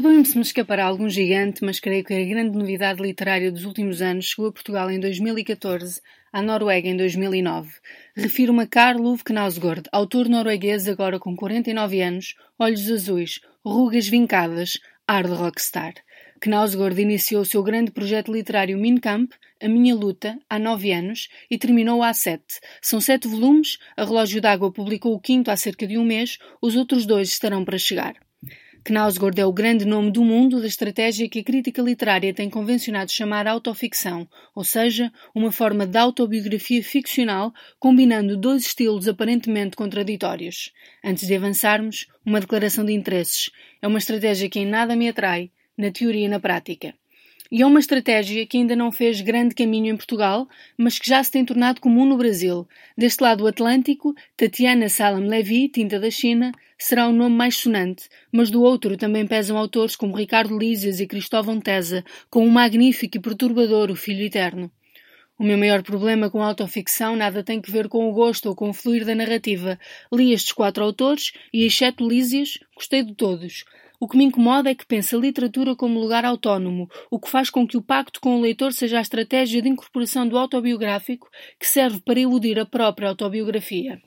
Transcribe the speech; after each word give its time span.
Perdoem-me 0.00 0.24
se 0.24 0.36
me 0.36 0.42
escapará 0.42 0.86
algum 0.86 1.10
gigante, 1.10 1.62
mas 1.62 1.78
creio 1.78 2.02
que 2.02 2.14
a 2.14 2.24
grande 2.24 2.56
novidade 2.56 3.02
literária 3.02 3.52
dos 3.52 3.66
últimos 3.66 4.00
anos 4.00 4.28
chegou 4.28 4.46
a 4.46 4.52
Portugal 4.52 4.90
em 4.90 4.98
2014, 4.98 6.00
à 6.32 6.40
Noruega 6.40 6.88
em 6.88 6.96
2009. 6.96 7.70
Refiro-me 8.16 8.62
a 8.62 8.66
Karl 8.66 9.04
Ove 9.04 9.22
Knausgård, 9.22 9.82
autor 9.92 10.26
norueguês 10.26 10.88
agora 10.88 11.18
com 11.18 11.36
49 11.36 12.00
anos, 12.00 12.34
olhos 12.58 12.90
azuis, 12.90 13.40
rugas 13.62 14.08
vincadas, 14.08 14.78
ar 15.06 15.24
de 15.24 15.34
rockstar. 15.34 15.92
Knausgård 16.40 16.98
iniciou 16.98 17.42
o 17.42 17.44
seu 17.44 17.62
grande 17.62 17.90
projeto 17.90 18.32
literário 18.32 18.78
Min 18.78 18.96
Camp, 18.96 19.32
A 19.62 19.68
Minha 19.68 19.94
Luta, 19.94 20.38
há 20.48 20.58
nove 20.58 20.92
anos 20.92 21.28
e 21.50 21.58
terminou 21.58 22.02
há 22.02 22.14
sete. 22.14 22.58
São 22.80 23.02
sete 23.02 23.28
volumes, 23.28 23.76
a 23.98 24.06
Relógio 24.06 24.40
d'Água 24.40 24.72
publicou 24.72 25.12
o 25.12 25.20
quinto 25.20 25.50
há 25.50 25.56
cerca 25.58 25.86
de 25.86 25.98
um 25.98 26.04
mês, 26.06 26.38
os 26.62 26.74
outros 26.74 27.04
dois 27.04 27.28
estarão 27.28 27.66
para 27.66 27.76
chegar. 27.76 28.14
Knausgård 28.82 29.38
é 29.38 29.44
o 29.44 29.52
grande 29.52 29.84
nome 29.84 30.10
do 30.10 30.24
mundo 30.24 30.60
da 30.60 30.66
estratégia 30.66 31.28
que 31.28 31.40
a 31.40 31.44
crítica 31.44 31.82
literária 31.82 32.32
tem 32.32 32.48
convencionado 32.48 33.12
chamar 33.12 33.46
autoficção, 33.46 34.26
ou 34.54 34.64
seja, 34.64 35.12
uma 35.34 35.52
forma 35.52 35.86
de 35.86 35.98
autobiografia 35.98 36.82
ficcional 36.82 37.52
combinando 37.78 38.38
dois 38.38 38.64
estilos 38.64 39.06
aparentemente 39.06 39.76
contraditórios. 39.76 40.72
Antes 41.04 41.26
de 41.26 41.34
avançarmos, 41.34 42.06
uma 42.24 42.40
declaração 42.40 42.84
de 42.84 42.92
interesses. 42.92 43.50
É 43.82 43.86
uma 43.86 43.98
estratégia 43.98 44.48
que 44.48 44.60
em 44.60 44.66
nada 44.66 44.96
me 44.96 45.08
atrai, 45.08 45.50
na 45.76 45.90
teoria 45.90 46.24
e 46.24 46.28
na 46.28 46.40
prática. 46.40 46.94
E 47.52 47.62
é 47.62 47.66
uma 47.66 47.80
estratégia 47.80 48.46
que 48.46 48.56
ainda 48.56 48.76
não 48.76 48.92
fez 48.92 49.20
grande 49.20 49.56
caminho 49.56 49.92
em 49.92 49.96
Portugal, 49.96 50.48
mas 50.78 51.00
que 51.00 51.08
já 51.08 51.20
se 51.22 51.32
tem 51.32 51.44
tornado 51.44 51.80
comum 51.80 52.04
no 52.04 52.16
Brasil. 52.16 52.68
Deste 52.96 53.20
lado 53.22 53.38
do 53.38 53.48
Atlântico, 53.48 54.14
Tatiana 54.36 54.88
Salam 54.88 55.26
Levy, 55.26 55.68
Tinta 55.68 55.98
da 55.98 56.10
China, 56.12 56.52
será 56.78 57.08
o 57.08 57.12
nome 57.12 57.34
mais 57.34 57.56
sonante, 57.56 58.08
mas 58.30 58.50
do 58.50 58.62
outro 58.62 58.96
também 58.96 59.26
pesam 59.26 59.58
autores 59.58 59.96
como 59.96 60.16
Ricardo 60.16 60.56
Lísias 60.56 61.00
e 61.00 61.08
Cristóvão 61.08 61.60
Tesa, 61.60 62.04
com 62.30 62.46
o 62.46 62.50
magnífico 62.50 63.16
e 63.16 63.20
perturbador 63.20 63.90
O 63.90 63.96
Filho 63.96 64.24
Eterno. 64.24 64.70
O 65.36 65.42
meu 65.42 65.58
maior 65.58 65.82
problema 65.82 66.30
com 66.30 66.42
a 66.42 66.46
autoficção 66.46 67.16
nada 67.16 67.42
tem 67.42 67.60
que 67.60 67.70
ver 67.70 67.88
com 67.88 68.08
o 68.08 68.12
gosto 68.12 68.50
ou 68.50 68.54
com 68.54 68.68
o 68.68 68.74
fluir 68.74 69.04
da 69.04 69.14
narrativa. 69.14 69.76
Li 70.12 70.32
estes 70.32 70.52
quatro 70.52 70.84
autores 70.84 71.32
e, 71.52 71.64
exceto 71.64 72.06
Lísias, 72.06 72.58
gostei 72.76 73.02
de 73.02 73.14
todos. 73.14 73.64
O 74.02 74.08
que 74.08 74.16
me 74.16 74.24
incomoda 74.24 74.70
é 74.70 74.74
que 74.74 74.86
pense 74.86 75.14
a 75.14 75.18
literatura 75.18 75.76
como 75.76 76.00
lugar 76.00 76.24
autónomo, 76.24 76.88
o 77.10 77.20
que 77.20 77.28
faz 77.28 77.50
com 77.50 77.66
que 77.66 77.76
o 77.76 77.82
pacto 77.82 78.18
com 78.18 78.34
o 78.34 78.40
leitor 78.40 78.72
seja 78.72 78.96
a 78.96 79.02
estratégia 79.02 79.60
de 79.60 79.68
incorporação 79.68 80.26
do 80.26 80.38
autobiográfico 80.38 81.28
que 81.58 81.66
serve 81.66 82.00
para 82.00 82.18
eludir 82.18 82.58
a 82.58 82.64
própria 82.64 83.10
autobiografia. 83.10 84.00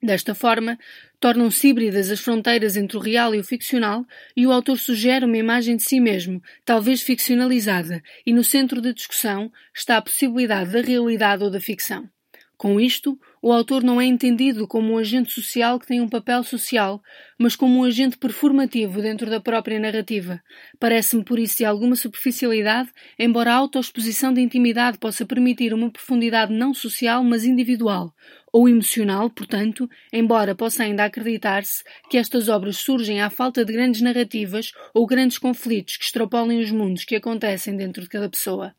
Desta 0.00 0.32
forma, 0.32 0.78
tornam-se 1.18 1.66
híbridas 1.66 2.08
as 2.08 2.20
fronteiras 2.20 2.76
entre 2.76 2.96
o 2.96 3.00
real 3.00 3.34
e 3.34 3.40
o 3.40 3.44
ficcional, 3.44 4.06
e 4.36 4.46
o 4.46 4.52
autor 4.52 4.78
sugere 4.78 5.24
uma 5.24 5.36
imagem 5.36 5.76
de 5.76 5.82
si 5.82 5.98
mesmo, 5.98 6.40
talvez 6.64 7.02
ficcionalizada, 7.02 8.00
e 8.24 8.32
no 8.32 8.44
centro 8.44 8.80
da 8.80 8.92
discussão 8.92 9.50
está 9.74 9.96
a 9.96 10.02
possibilidade 10.02 10.70
da 10.70 10.80
realidade 10.80 11.42
ou 11.42 11.50
da 11.50 11.60
ficção. 11.60 12.08
Com 12.56 12.80
isto, 12.80 13.20
o 13.42 13.52
autor 13.52 13.82
não 13.82 14.00
é 14.00 14.06
entendido 14.06 14.66
como 14.66 14.94
um 14.94 14.98
agente 14.98 15.30
social 15.30 15.78
que 15.78 15.86
tem 15.86 16.00
um 16.00 16.08
papel 16.08 16.42
social, 16.42 17.02
mas 17.38 17.54
como 17.54 17.78
um 17.78 17.84
agente 17.84 18.16
performativo 18.16 19.02
dentro 19.02 19.28
da 19.28 19.38
própria 19.38 19.78
narrativa. 19.78 20.42
Parece-me 20.80 21.22
por 21.22 21.38
isso 21.38 21.58
de 21.58 21.66
alguma 21.66 21.94
superficialidade, 21.96 22.88
embora 23.18 23.52
a 23.52 23.56
autoexposição 23.56 24.32
de 24.32 24.40
intimidade 24.40 24.96
possa 24.96 25.26
permitir 25.26 25.74
uma 25.74 25.90
profundidade 25.90 26.50
não 26.50 26.72
social, 26.72 27.22
mas 27.22 27.44
individual, 27.44 28.14
ou 28.50 28.66
emocional, 28.66 29.28
portanto, 29.28 29.86
embora 30.10 30.54
possa 30.54 30.84
ainda 30.84 31.04
acreditar-se 31.04 31.84
que 32.08 32.16
estas 32.16 32.48
obras 32.48 32.78
surgem 32.78 33.20
à 33.20 33.28
falta 33.28 33.66
de 33.66 33.72
grandes 33.72 34.00
narrativas 34.00 34.72
ou 34.94 35.06
grandes 35.06 35.36
conflitos 35.36 35.98
que 35.98 36.04
extrapolem 36.04 36.58
os 36.58 36.70
mundos 36.70 37.04
que 37.04 37.14
acontecem 37.14 37.76
dentro 37.76 38.00
de 38.02 38.08
cada 38.08 38.30
pessoa. 38.30 38.74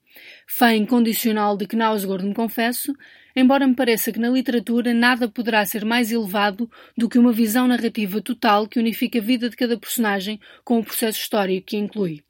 Fã 0.47 0.73
incondicional 0.73 1.55
de 1.55 1.67
Knausgård 1.67 2.25
me 2.25 2.33
confesso, 2.33 2.91
embora 3.37 3.67
me 3.67 3.75
pareça 3.75 4.11
que 4.11 4.19
na 4.19 4.29
literatura 4.29 4.95
nada 4.95 5.29
poderá 5.29 5.63
ser 5.63 5.85
mais 5.85 6.11
elevado 6.11 6.67
do 6.97 7.07
que 7.07 7.19
uma 7.19 7.31
visão 7.31 7.67
narrativa 7.67 8.19
total 8.19 8.67
que 8.67 8.79
unifica 8.79 9.19
a 9.19 9.21
vida 9.21 9.47
de 9.47 9.55
cada 9.55 9.77
personagem 9.77 10.39
com 10.63 10.79
o 10.79 10.83
processo 10.83 11.19
histórico 11.19 11.67
que 11.67 11.77
inclui. 11.77 12.23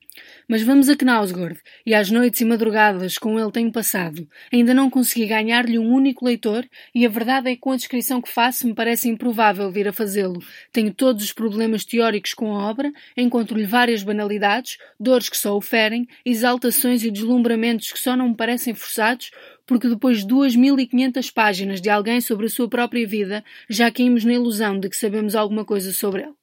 Mas 0.47 0.63
vamos 0.63 0.89
a 0.89 0.95
Knausgård, 0.95 1.59
e 1.85 1.93
às 1.93 2.09
noites 2.09 2.41
e 2.41 2.45
madrugadas 2.45 3.17
com 3.17 3.39
ele 3.39 3.51
tenho 3.51 3.71
passado. 3.71 4.27
Ainda 4.51 4.73
não 4.73 4.89
consegui 4.89 5.27
ganhar-lhe 5.27 5.77
um 5.77 5.91
único 5.91 6.25
leitor, 6.25 6.65
e 6.93 7.05
a 7.05 7.09
verdade 7.09 7.49
é 7.49 7.55
que 7.55 7.61
com 7.61 7.71
a 7.71 7.75
descrição 7.75 8.21
que 8.21 8.29
faço 8.29 8.67
me 8.67 8.73
parece 8.73 9.09
improvável 9.09 9.69
vir 9.71 9.87
a 9.87 9.93
fazê-lo. 9.93 10.41
Tenho 10.71 10.93
todos 10.93 11.23
os 11.23 11.33
problemas 11.33 11.85
teóricos 11.85 12.33
com 12.33 12.55
a 12.55 12.69
obra, 12.69 12.91
encontro-lhe 13.15 13.65
várias 13.65 14.03
banalidades, 14.03 14.77
dores 14.99 15.29
que 15.29 15.37
só 15.37 15.55
o 15.55 15.61
ferem, 15.61 16.07
exaltações 16.25 17.03
e 17.03 17.11
deslumbramentos 17.11 17.91
que 17.91 17.99
só 17.99 18.15
não 18.15 18.29
me 18.29 18.35
parecem 18.35 18.73
forçados, 18.73 19.31
porque 19.67 19.89
depois 19.89 20.19
de 20.19 20.27
duas 20.27 20.55
mil 20.55 20.79
e 20.79 20.87
quinhentas 20.87 21.29
páginas 21.29 21.79
de 21.79 21.89
alguém 21.89 22.19
sobre 22.21 22.47
a 22.47 22.49
sua 22.49 22.67
própria 22.67 23.05
vida, 23.05 23.43
já 23.69 23.91
caímos 23.91 24.23
na 24.23 24.33
ilusão 24.33 24.79
de 24.79 24.89
que 24.89 24.95
sabemos 24.95 25.35
alguma 25.35 25.63
coisa 25.65 25.91
sobre 25.93 26.23
ele. 26.23 26.33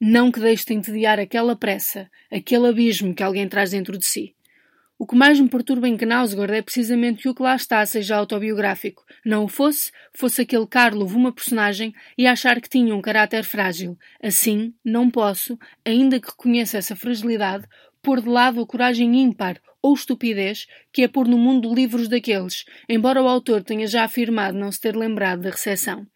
Não 0.00 0.30
que 0.30 0.40
deixe 0.40 0.64
de 0.64 0.74
entediar 0.74 1.18
aquela 1.18 1.56
pressa, 1.56 2.08
aquele 2.30 2.68
abismo 2.68 3.14
que 3.14 3.22
alguém 3.22 3.48
traz 3.48 3.72
dentro 3.72 3.98
de 3.98 4.06
si. 4.06 4.36
O 4.98 5.06
que 5.06 5.14
mais 5.14 5.38
me 5.38 5.48
perturba 5.48 5.86
em 5.86 5.96
Knausgård 5.96 6.54
é 6.54 6.62
precisamente 6.62 7.22
que 7.22 7.28
o 7.28 7.34
que 7.34 7.42
lá 7.42 7.54
está 7.54 7.84
seja 7.84 8.16
autobiográfico. 8.16 9.04
Não 9.24 9.44
o 9.44 9.48
fosse, 9.48 9.90
fosse 10.14 10.40
aquele 10.40 10.66
Carlo 10.66 11.06
uma 11.06 11.30
personagem 11.30 11.94
e 12.16 12.26
achar 12.26 12.58
que 12.62 12.68
tinha 12.68 12.94
um 12.94 13.02
caráter 13.02 13.44
frágil. 13.44 13.98
Assim, 14.22 14.72
não 14.82 15.10
posso, 15.10 15.58
ainda 15.84 16.18
que 16.18 16.28
reconheça 16.28 16.78
essa 16.78 16.96
fragilidade, 16.96 17.66
pôr 18.06 18.20
de 18.20 18.28
lado 18.28 18.60
a 18.60 18.66
coragem 18.66 19.20
ímpar 19.20 19.60
ou 19.82 19.92
estupidez 19.92 20.68
que 20.92 21.02
é 21.02 21.08
pôr 21.08 21.26
no 21.26 21.36
mundo 21.36 21.74
livros 21.74 22.06
daqueles, 22.06 22.64
embora 22.88 23.20
o 23.20 23.26
autor 23.26 23.64
tenha 23.64 23.84
já 23.88 24.04
afirmado 24.04 24.56
não 24.56 24.70
se 24.70 24.80
ter 24.80 24.94
lembrado 24.94 25.40
da 25.40 25.50
recepção. 25.50 26.06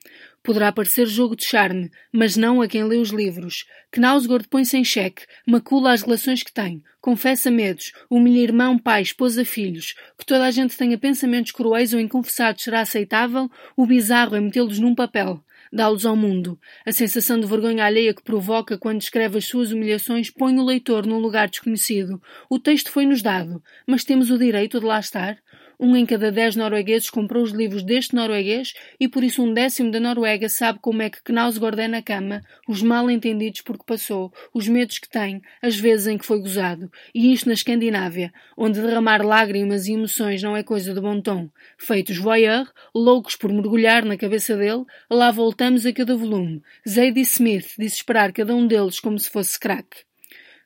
Poderá 0.43 0.73
parecer 0.73 1.07
jogo 1.07 1.37
de 1.37 1.45
charme, 1.45 1.91
mas 2.13 2.37
não 2.37 2.63
a 2.63 2.69
quem 2.69 2.85
lê 2.85 2.97
os 2.97 3.11
livros. 3.11 3.67
Knausgård 3.93 4.49
põe-se 4.49 4.77
em 4.77 4.85
xeque, 4.85 5.27
macula 5.47 5.93
as 5.93 6.03
relações 6.03 6.43
que 6.43 6.53
tem, 6.53 6.83
confessa 7.01 7.51
medos, 7.51 7.93
humilha 8.09 8.41
irmão, 8.41 8.79
pai, 8.79 9.03
esposa, 9.03 9.45
filhos. 9.45 9.95
Que 10.19 10.25
toda 10.25 10.45
a 10.47 10.51
gente 10.51 10.77
tenha 10.77 10.97
pensamentos 10.97 11.53
cruéis 11.53 11.93
ou 11.93 12.01
inconfessados 12.01 12.63
será 12.63 12.81
aceitável, 12.81 13.51
o 13.77 13.87
bizarro 13.87 14.35
é 14.35 14.41
metê-los 14.41 14.79
num 14.79 14.95
papel 14.95 15.43
dá-los 15.73 16.05
ao 16.05 16.17
mundo. 16.17 16.59
A 16.85 16.93
sensação 16.93 17.39
de 17.39 17.47
vergonha 17.47 17.85
alheia 17.85 18.13
que 18.13 18.23
provoca 18.23 18.77
quando 18.77 19.01
escreve 19.01 19.39
as 19.39 19.45
suas 19.45 19.71
humilhações 19.71 20.31
põe 20.31 20.59
o 20.59 20.65
leitor 20.65 21.07
num 21.07 21.19
lugar 21.19 21.49
desconhecido. 21.49 22.21
O 22.49 22.59
texto 22.59 22.91
foi-nos 22.91 23.23
dado, 23.23 23.63
mas 23.87 24.05
temos 24.05 24.31
o 24.31 24.39
direito 24.39 24.81
de 24.81 24.87
lá 24.87 24.99
estar? 24.99 25.39
Um 25.83 25.97
em 25.97 26.05
cada 26.05 26.31
dez 26.31 26.57
noruegueses 26.57 27.09
comprou 27.09 27.43
os 27.43 27.53
livros 27.53 27.83
deste 27.83 28.15
norueguês 28.15 28.75
e 29.01 29.09
por 29.09 29.25
isso 29.25 29.43
um 29.43 29.55
décimo 29.55 29.91
da 29.91 29.99
Noruega 29.99 30.47
sabe 30.47 30.79
como 30.79 31.01
é 31.01 31.09
que 31.09 31.23
Knausgård 31.23 31.81
é 31.81 31.89
na 31.89 32.03
cama, 32.03 32.43
os 32.69 32.83
mal 32.83 33.11
entendidos 33.11 33.63
porque 33.63 33.87
passou, 33.87 34.31
os 34.53 34.69
medos 34.69 34.99
que 34.99 35.09
tem, 35.09 35.41
as 35.63 35.81
vezes 35.81 36.07
em 36.07 36.19
que 36.19 36.27
foi 36.27 36.39
gozado. 36.39 36.91
E 37.15 37.33
isto 37.33 37.47
na 37.47 37.55
Escandinávia, 37.55 38.31
onde 38.59 38.79
derramar 38.79 39.25
lágrimas 39.25 39.87
e 39.87 39.95
emoções 39.95 40.43
não 40.43 40.55
é 40.55 40.63
coisa 40.63 40.93
de 40.93 41.01
bom 41.01 41.19
tom. 41.19 41.49
Feitos 41.79 42.19
voyeur, 42.19 42.71
loucos 42.95 43.35
por 43.35 43.51
mergulhar 43.51 44.05
na 44.05 44.19
cabeça 44.19 44.55
dele, 44.59 44.85
lá 45.11 45.31
voltamos 45.31 45.87
a 45.87 45.93
cada 45.95 46.15
volume. 46.15 46.61
Zadie 46.87 47.23
Smith 47.23 47.73
disse 47.79 47.97
esperar 47.97 48.33
cada 48.33 48.55
um 48.55 48.67
deles 48.67 49.01
como 49.01 49.19
se 49.19 49.31
fosse 49.31 49.53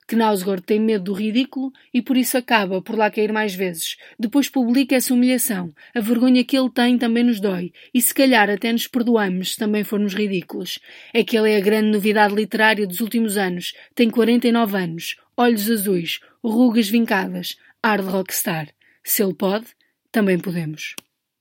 crack. 0.06 0.14
Knausgård 0.14 0.62
tem 0.62 0.80
medo 0.80 1.04
do 1.04 1.12
ridículo 1.12 1.72
e 1.92 2.00
por 2.00 2.16
isso 2.16 2.36
acaba 2.36 2.80
por 2.80 2.96
lá 2.96 3.10
cair 3.10 3.32
mais 3.32 3.54
vezes. 3.54 3.96
Depois 4.18 4.48
publica 4.48 4.94
essa 4.94 5.12
humilhação. 5.12 5.72
A 5.94 6.00
vergonha 6.00 6.44
que 6.44 6.56
ele 6.56 6.70
tem 6.70 6.98
também 6.98 7.24
nos 7.24 7.40
dói 7.40 7.72
e 7.92 8.00
se 8.00 8.14
calhar 8.14 8.48
até 8.50 8.72
nos 8.72 8.86
perdoamos 8.86 9.52
se 9.52 9.58
também 9.58 9.84
formos 9.84 10.14
ridículos. 10.14 10.78
É 11.12 11.24
que 11.24 11.36
ele 11.36 11.52
é 11.52 11.56
a 11.56 11.60
grande 11.60 11.90
novidade 11.90 12.34
literária 12.34 12.86
dos 12.86 13.00
últimos 13.00 13.36
anos. 13.36 13.74
Tem 13.94 14.10
49 14.10 14.76
anos, 14.76 15.16
olhos 15.36 15.70
azuis, 15.70 16.20
rugas 16.42 16.88
vincadas, 16.88 17.56
ar 17.82 18.00
de 18.00 18.08
rockstar. 18.08 18.68
Se 19.02 19.22
ele 19.22 19.34
pode, 19.34 19.66
também 20.10 20.38
podemos. 20.38 20.94